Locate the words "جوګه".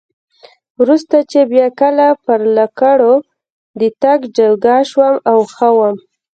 4.37-4.77